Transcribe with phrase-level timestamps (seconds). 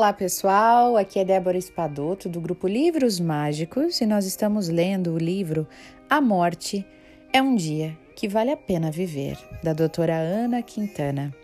[0.00, 5.18] Olá pessoal, aqui é Débora Espadoto do grupo Livros Mágicos e nós estamos lendo o
[5.18, 5.68] livro
[6.08, 6.86] A Morte
[7.30, 11.36] é um Dia que Vale a Pena Viver, da doutora Ana Quintana.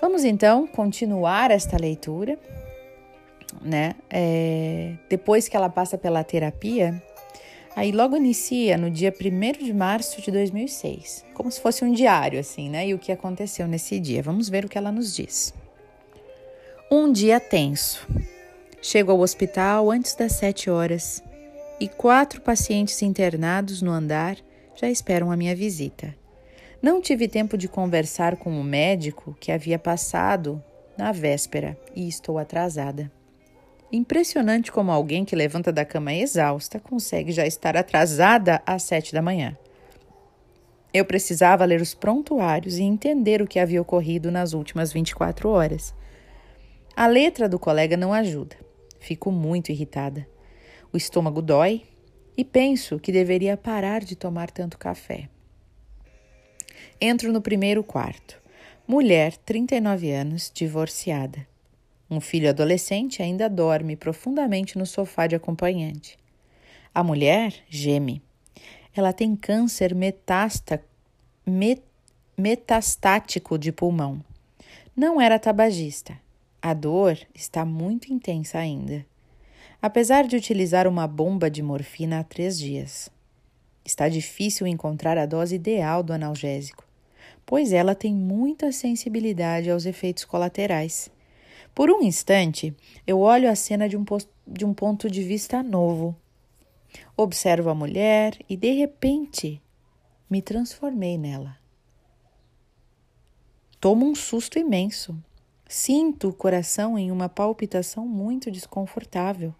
[0.00, 2.36] Vamos então continuar esta leitura,
[3.62, 3.94] né?
[4.10, 7.00] É, depois que ela passa pela terapia,
[7.76, 12.40] aí logo inicia no dia 1 de março de 2006, como se fosse um diário,
[12.40, 12.88] assim, né?
[12.88, 14.20] E o que aconteceu nesse dia.
[14.20, 15.54] Vamos ver o que ela nos diz.
[16.92, 18.04] Um dia tenso.
[18.82, 21.22] Chego ao hospital antes das sete horas
[21.78, 24.36] e quatro pacientes internados no andar
[24.74, 26.12] já esperam a minha visita.
[26.82, 30.60] Não tive tempo de conversar com o médico que havia passado
[30.98, 33.08] na véspera e estou atrasada.
[33.92, 39.22] Impressionante como alguém que levanta da cama exausta consegue já estar atrasada às sete da
[39.22, 39.56] manhã.
[40.92, 45.94] Eu precisava ler os prontuários e entender o que havia ocorrido nas últimas 24 horas.
[46.96, 48.56] A letra do colega não ajuda.
[48.98, 50.26] Fico muito irritada.
[50.92, 51.84] O estômago dói
[52.36, 55.28] e penso que deveria parar de tomar tanto café.
[57.00, 58.40] Entro no primeiro quarto.
[58.86, 61.46] Mulher, 39 anos, divorciada.
[62.10, 66.18] Um filho adolescente ainda dorme profundamente no sofá de acompanhante.
[66.92, 68.20] A mulher geme.
[68.94, 70.84] Ela tem câncer metásta,
[71.46, 71.82] met,
[72.36, 74.22] metastático de pulmão.
[74.96, 76.18] Não era tabagista
[76.62, 79.06] a dor está muito intensa ainda,
[79.80, 83.10] apesar de utilizar uma bomba de morfina há três dias.
[83.84, 86.84] Está difícil encontrar a dose ideal do analgésico,
[87.46, 91.10] pois ela tem muita sensibilidade aos efeitos colaterais.
[91.74, 94.04] Por um instante, eu olho a cena de um,
[94.46, 96.14] de um ponto de vista novo.
[97.16, 99.62] Observo a mulher e, de repente,
[100.28, 101.56] me transformei nela.
[103.80, 105.16] Tomo um susto imenso.
[105.72, 109.54] Sinto o coração em uma palpitação muito desconfortável.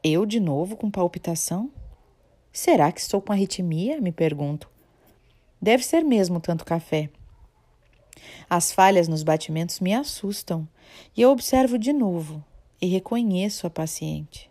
[0.00, 1.72] Eu de novo com palpitação?
[2.52, 4.00] Será que estou com arritmia?
[4.00, 4.70] Me pergunto.
[5.60, 7.10] Deve ser mesmo tanto café.
[8.48, 10.68] As falhas nos batimentos me assustam
[11.16, 12.40] e eu observo de novo
[12.80, 14.48] e reconheço a paciente.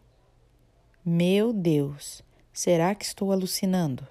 [1.05, 4.05] Meu Deus, será que estou alucinando?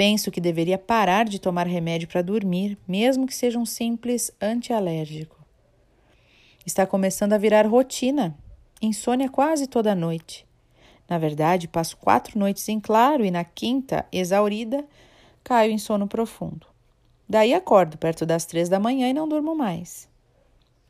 [0.00, 5.36] Penso que deveria parar de tomar remédio para dormir, mesmo que seja um simples antialérgico.
[6.64, 8.34] Está começando a virar rotina.
[8.80, 10.46] Insônia quase toda noite.
[11.06, 14.86] Na verdade, passo quatro noites em claro e na quinta, exaurida,
[15.44, 16.66] caio em sono profundo.
[17.28, 20.08] Daí acordo perto das três da manhã e não durmo mais.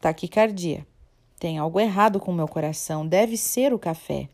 [0.01, 0.87] Taquicardia.
[1.37, 3.05] Tem algo errado com meu coração.
[3.05, 4.29] Deve ser o café.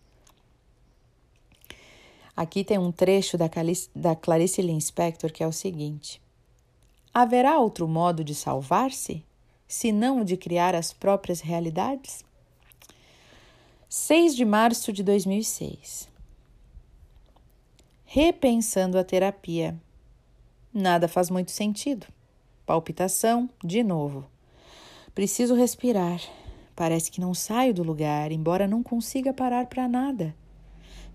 [2.36, 6.20] Aqui tem um trecho da, Clarice, da Clarice Lispector que é o seguinte:
[7.14, 9.24] Haverá outro modo de salvar-se,
[9.66, 12.22] senão o de criar as próprias realidades?
[13.88, 16.10] 6 de março de 2006.
[18.04, 19.74] Repensando a terapia.
[20.74, 22.06] Nada faz muito sentido.
[22.66, 24.26] Palpitação, de novo.
[25.14, 26.20] Preciso respirar.
[26.74, 30.34] Parece que não saio do lugar, embora não consiga parar para nada.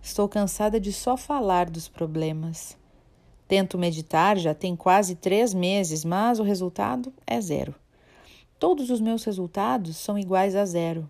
[0.02, 2.76] Estou cansada de só falar dos problemas.
[3.48, 7.76] Tento meditar já tem quase três meses, mas o resultado é zero.
[8.58, 11.10] Todos os meus resultados são iguais a zero.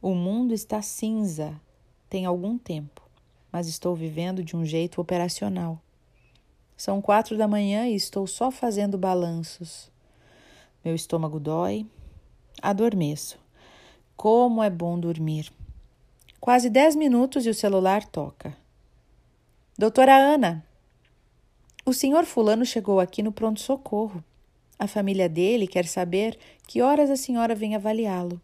[0.00, 1.60] O mundo está cinza
[2.08, 3.02] tem algum tempo,
[3.50, 5.80] mas estou vivendo de um jeito operacional.
[6.76, 9.90] São quatro da manhã e estou só fazendo balanços.
[10.84, 11.86] Meu estômago dói,
[12.62, 13.38] adormeço.
[14.16, 15.50] Como é bom dormir!
[16.44, 18.54] Quase dez minutos e o celular toca.
[19.78, 20.62] Doutora Ana,
[21.86, 24.22] o senhor Fulano chegou aqui no pronto-socorro.
[24.78, 28.38] A família dele quer saber que horas a senhora vem avaliá-lo.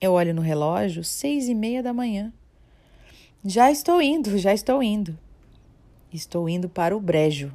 [0.00, 2.32] Eu olho no relógio, seis e meia da manhã.
[3.44, 5.18] Já estou indo, já estou indo.
[6.12, 7.50] Estou indo para o brejo.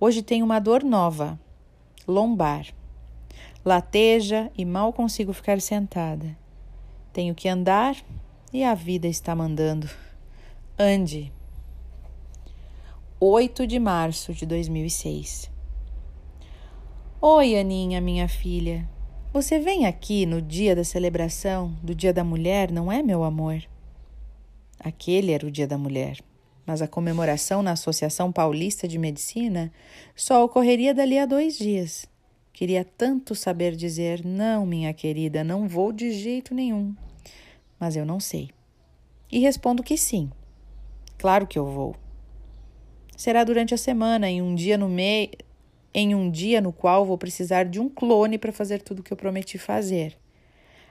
[0.00, 1.38] Hoje tenho uma dor nova,
[2.08, 2.68] lombar.
[3.62, 6.42] Lateja e mal consigo ficar sentada.
[7.14, 7.96] Tenho que andar
[8.52, 9.88] e a vida está mandando.
[10.76, 11.32] Ande.
[13.20, 15.48] 8 de março de 2006.
[17.20, 18.90] Oi, Aninha, minha filha.
[19.32, 23.62] Você vem aqui no dia da celebração do Dia da Mulher, não é, meu amor?
[24.80, 26.18] Aquele era o Dia da Mulher,
[26.66, 29.72] mas a comemoração na Associação Paulista de Medicina
[30.16, 32.12] só ocorreria dali a dois dias.
[32.54, 36.94] Queria tanto saber dizer: não, minha querida, não vou de jeito nenhum.
[37.80, 38.48] Mas eu não sei.
[39.30, 40.30] E respondo que sim.
[41.18, 41.96] Claro que eu vou.
[43.16, 45.30] Será durante a semana, em um dia no meio.
[45.92, 49.12] em um dia no qual vou precisar de um clone para fazer tudo o que
[49.12, 50.16] eu prometi fazer.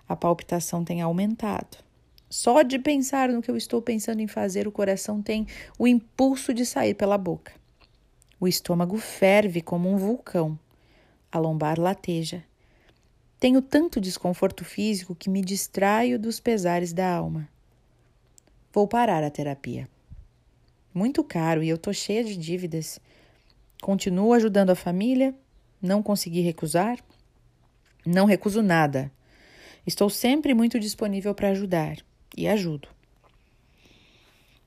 [0.08, 1.78] A palpitação tem aumentado.
[2.30, 5.48] Só de pensar no que eu estou pensando em fazer, o coração tem
[5.80, 7.54] o impulso de sair pela boca.
[8.38, 10.60] O estômago ferve como um vulcão.
[11.34, 12.44] A lombar lateja.
[13.40, 17.50] Tenho tanto desconforto físico que me distraio dos pesares da alma.
[18.72, 19.90] Vou parar a terapia.
[20.94, 23.00] Muito caro e eu tô cheia de dívidas.
[23.82, 25.34] Continuo ajudando a família,
[25.82, 27.00] não consegui recusar.
[28.06, 29.12] Não recuso nada.
[29.88, 31.98] Estou sempre muito disponível para ajudar
[32.38, 32.88] e ajudo.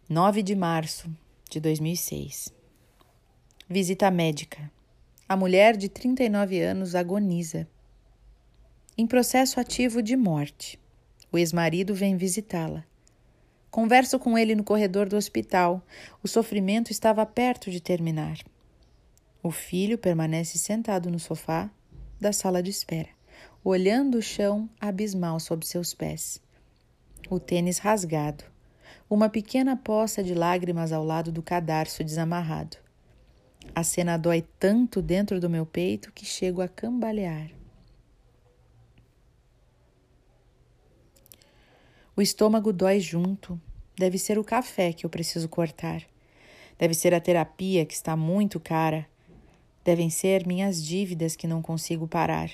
[0.09, 1.09] 9 de março
[1.49, 2.53] de 2006.
[3.69, 4.75] Visita médica.
[5.29, 7.67] A mulher de 39 anos agoniza.
[8.97, 10.79] Em processo ativo de morte.
[11.33, 12.85] O ex-marido vem visitá-la.
[13.69, 15.83] Converso com ele no corredor do hospital.
[16.23, 18.39] O sofrimento estava perto de terminar.
[19.43, 21.69] O filho permanece sentado no sofá
[22.21, 23.09] da sala de espera,
[23.65, 26.41] olhando o chão abismal sob seus pés.
[27.29, 28.45] O tênis rasgado.
[29.11, 32.86] Uma pequena poça de lágrimas ao lado do cadarço desamarrado.
[33.75, 37.51] A cena dói tanto dentro do meu peito que chego a cambalear.
[42.17, 43.61] O estômago dói junto.
[43.95, 46.03] Deve ser o café que eu preciso cortar.
[46.79, 49.07] Deve ser a terapia que está muito cara.
[49.85, 52.51] Devem ser minhas dívidas que não consigo parar.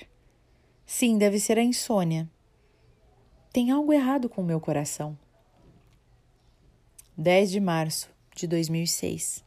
[0.85, 2.29] Sim, deve ser a insônia.
[3.53, 5.17] Tem algo errado com o meu coração.
[7.17, 9.43] 10 de março de 2006.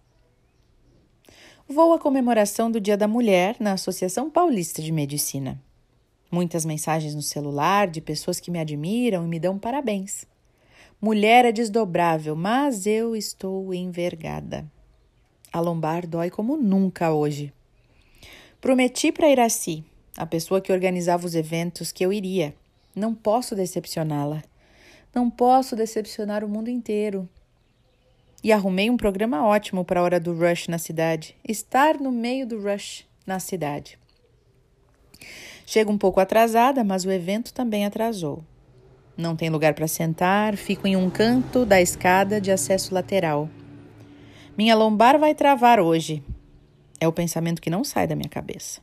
[1.69, 5.61] Vou à comemoração do Dia da Mulher na Associação Paulista de Medicina.
[6.31, 10.25] Muitas mensagens no celular de pessoas que me admiram e me dão parabéns.
[11.01, 14.65] Mulher é desdobrável, mas eu estou envergada.
[15.53, 17.53] A lombar dói como nunca hoje.
[18.61, 19.85] Prometi para Iraci,
[20.17, 22.55] a pessoa que organizava os eventos, que eu iria.
[22.95, 24.41] Não posso decepcioná-la.
[25.13, 27.29] Não posso decepcionar o mundo inteiro.
[28.47, 31.35] E arrumei um programa ótimo para a hora do rush na cidade.
[31.43, 33.99] Estar no meio do rush na cidade.
[35.67, 38.45] Chego um pouco atrasada, mas o evento também atrasou.
[39.17, 43.51] Não tem lugar para sentar, fico em um canto da escada de acesso lateral.
[44.57, 46.23] Minha lombar vai travar hoje.
[47.01, 48.81] É o pensamento que não sai da minha cabeça.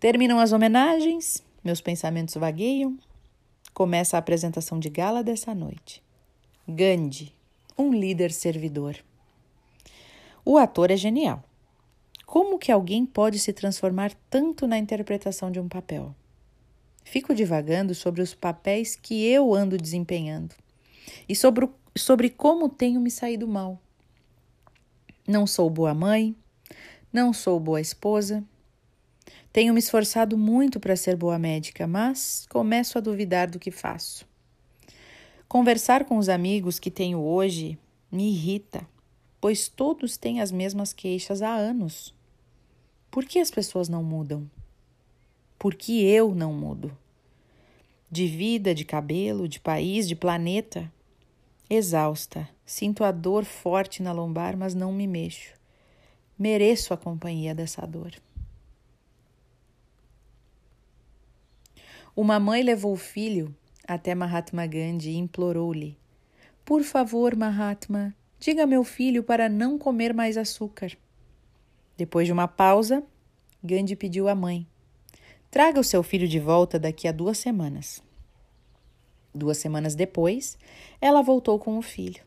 [0.00, 2.98] Terminam as homenagens, meus pensamentos vagueiam.
[3.72, 6.02] Começa a apresentação de gala dessa noite.
[6.66, 7.37] Gandhi,
[7.78, 8.96] um líder servidor.
[10.44, 11.44] O ator é genial.
[12.26, 16.14] Como que alguém pode se transformar tanto na interpretação de um papel?
[17.04, 20.54] Fico divagando sobre os papéis que eu ando desempenhando
[21.26, 23.80] e sobre, sobre como tenho me saído mal.
[25.26, 26.36] Não sou boa mãe,
[27.12, 28.44] não sou boa esposa.
[29.52, 34.26] Tenho me esforçado muito para ser boa médica, mas começo a duvidar do que faço.
[35.48, 37.78] Conversar com os amigos que tenho hoje
[38.12, 38.86] me irrita,
[39.40, 42.14] pois todos têm as mesmas queixas há anos.
[43.10, 44.48] Por que as pessoas não mudam?
[45.58, 46.94] Por que eu não mudo?
[48.10, 50.92] De vida, de cabelo, de país, de planeta.
[51.70, 55.54] Exausta, sinto a dor forte na lombar, mas não me mexo.
[56.38, 58.12] Mereço a companhia dessa dor.
[62.14, 63.56] Uma mãe levou o filho
[63.88, 65.96] até Mahatma Gandhi implorou-lhe:
[66.62, 70.92] Por favor, Mahatma, diga a meu filho para não comer mais açúcar.
[71.96, 73.02] Depois de uma pausa,
[73.64, 74.66] Gandhi pediu à mãe:
[75.50, 78.02] Traga o seu filho de volta daqui a duas semanas.
[79.34, 80.58] Duas semanas depois,
[81.00, 82.22] ela voltou com o filho.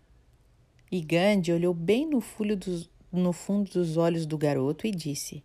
[0.91, 2.23] E Gandhi olhou bem no,
[2.55, 5.43] dos, no fundo dos olhos do garoto e disse: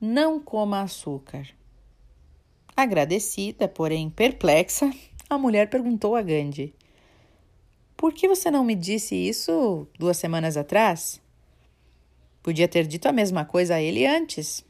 [0.00, 1.46] Não coma açúcar.
[2.74, 4.90] Agradecida, porém perplexa,
[5.30, 6.74] a mulher perguntou a Gandhi:
[7.96, 11.20] Por que você não me disse isso duas semanas atrás?
[12.42, 14.64] Podia ter dito a mesma coisa a ele antes.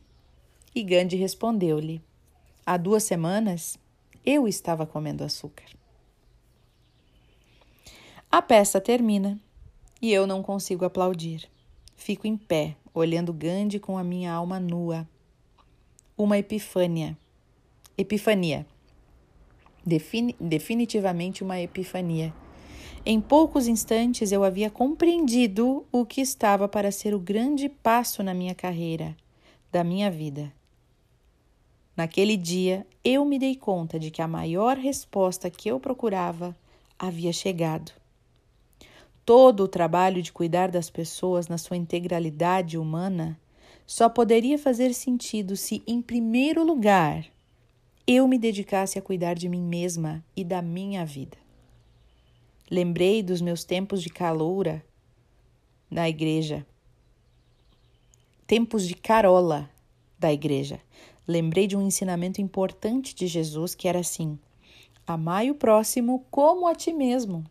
[0.75, 2.02] E Gandhi respondeu-lhe:
[2.67, 3.79] Há duas semanas
[4.25, 5.64] eu estava comendo açúcar.
[8.31, 9.40] A peça termina
[10.00, 11.50] e eu não consigo aplaudir.
[11.97, 15.09] Fico em pé, olhando Gandhi com a minha alma nua.
[16.17, 17.17] Uma epifânia.
[17.97, 18.67] Epifania.
[19.85, 22.33] Defini definitivamente uma epifania
[23.05, 28.35] em poucos instantes eu havia compreendido o que estava para ser o grande passo na
[28.35, 29.17] minha carreira,
[29.73, 30.53] da minha vida.
[31.97, 36.55] Naquele dia, eu me dei conta de que a maior resposta que eu procurava
[36.99, 37.91] havia chegado.
[39.25, 43.41] Todo o trabalho de cuidar das pessoas na sua integralidade humana
[43.87, 47.25] só poderia fazer sentido se, em primeiro lugar,
[48.12, 51.38] eu me dedicasse a cuidar de mim mesma e da minha vida.
[52.69, 54.85] Lembrei dos meus tempos de caloura
[55.88, 56.67] na igreja,
[58.49, 59.71] tempos de carola
[60.19, 60.81] da igreja.
[61.25, 64.37] Lembrei de um ensinamento importante de Jesus que era assim:
[65.07, 67.45] amai o próximo como a ti mesmo.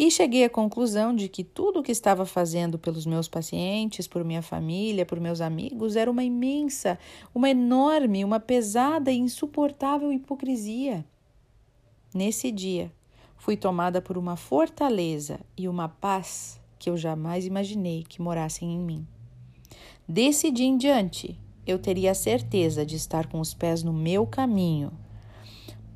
[0.00, 4.24] E cheguei à conclusão de que tudo o que estava fazendo pelos meus pacientes, por
[4.24, 6.98] minha família, por meus amigos, era uma imensa,
[7.34, 11.04] uma enorme, uma pesada e insuportável hipocrisia.
[12.14, 12.90] Nesse dia,
[13.36, 18.78] fui tomada por uma fortaleza e uma paz que eu jamais imaginei que morassem em
[18.78, 19.06] mim.
[20.08, 24.26] Desse dia em diante, eu teria a certeza de estar com os pés no meu
[24.26, 24.92] caminho.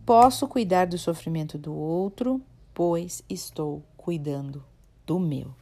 [0.05, 2.39] Posso cuidar do sofrimento do outro,
[2.75, 4.63] pois estou cuidando
[5.07, 5.55] do meu.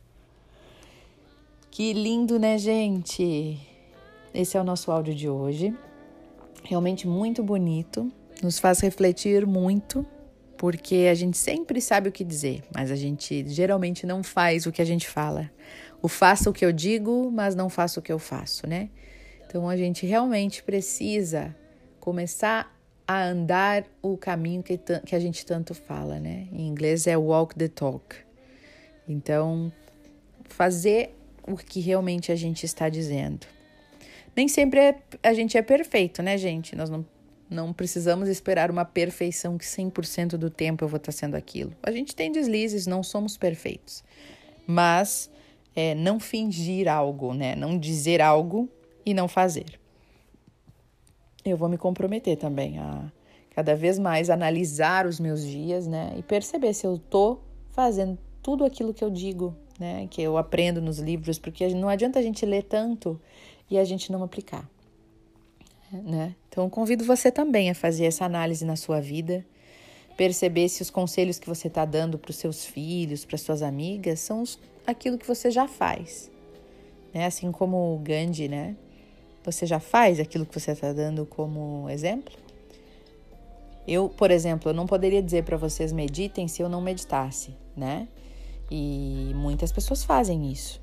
[1.71, 3.57] Que lindo, né, gente?
[4.35, 5.73] Esse é o nosso áudio de hoje.
[6.65, 8.11] Realmente muito bonito,
[8.43, 10.05] nos faz refletir muito,
[10.59, 14.73] porque a gente sempre sabe o que dizer, mas a gente geralmente não faz o
[14.73, 15.49] que a gente fala.
[16.03, 18.91] O faça o que eu digo, mas não faço o que eu faço, né?
[19.47, 21.55] Então a gente realmente precisa
[22.01, 26.49] começar a andar o caminho que, que a gente tanto fala, né?
[26.53, 28.17] Em inglês é walk the talk.
[29.13, 29.73] Então,
[30.45, 31.15] fazer
[31.47, 33.47] o que realmente a gente está dizendo.
[34.35, 36.75] Nem sempre é, a gente é perfeito, né, gente?
[36.75, 37.05] Nós não,
[37.51, 41.73] não precisamos esperar uma perfeição que 100% do tempo eu vou estar sendo aquilo.
[41.83, 44.03] A gente tem deslizes, não somos perfeitos.
[44.67, 45.31] Mas
[45.77, 47.55] é, não fingir algo, né?
[47.55, 48.69] Não dizer algo
[49.05, 49.83] e não fazer
[51.45, 53.11] eu vou me comprometer também a
[53.51, 56.15] cada vez mais analisar os meus dias, né?
[56.17, 57.39] E perceber se eu tô
[57.71, 60.07] fazendo tudo aquilo que eu digo, né?
[60.11, 63.21] Que eu aprendo nos livros, porque não adianta a gente ler tanto
[63.71, 64.69] e a gente não aplicar,
[65.91, 66.35] né?
[66.49, 69.45] Então convido você também a fazer essa análise na sua vida,
[70.17, 74.21] perceber se os conselhos que você está dando para os seus filhos, para suas amigas,
[74.21, 76.31] são os, aquilo que você já faz,
[77.15, 77.27] né?
[77.27, 78.77] Assim como o Gandhi, né?
[79.45, 82.33] Você já faz aquilo que você está dando como exemplo?
[83.87, 88.07] Eu, por exemplo, eu não poderia dizer para vocês meditem se eu não meditasse, né?
[88.75, 90.81] E muitas pessoas fazem isso.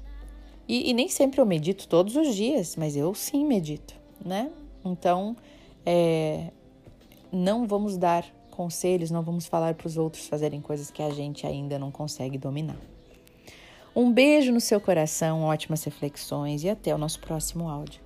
[0.67, 4.51] E, e, nem sempre eu medito todos os dias, mas eu sim medito, né?
[4.85, 5.35] Então,
[5.83, 6.51] é,
[7.31, 11.47] não vamos dar conselhos, não vamos falar para os outros fazerem coisas que a gente
[11.47, 12.77] ainda não consegue dominar.
[13.95, 18.01] Um beijo no seu coração, ótimas reflexões e até o nosso próximo áudio.